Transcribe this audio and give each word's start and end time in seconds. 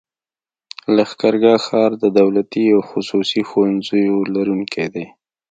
لښکرګاه 0.95 1.59
ښار 1.65 1.91
د 2.03 2.05
دولتي 2.19 2.63
او 2.75 2.79
خصوصي 2.89 3.41
ښوونځيو 3.49 4.15
لرونکی 4.35 4.85
دی. 4.93 5.05